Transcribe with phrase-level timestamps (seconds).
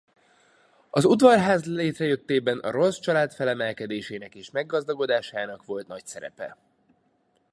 [0.89, 6.57] Az udvarház létrejöttében a Rolls család felemelkedésének és meggazdagodásának volt nagy szerepe.